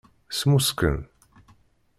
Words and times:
Smusken. 0.37 0.97